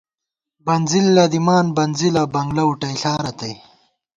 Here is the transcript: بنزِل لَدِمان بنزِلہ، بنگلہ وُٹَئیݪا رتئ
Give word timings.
بنزِل 0.65 1.05
لَدِمان 1.15 1.65
بنزِلہ، 1.75 2.23
بنگلہ 2.33 2.63
وُٹَئیݪا 2.67 3.13
رتئ 3.23 3.53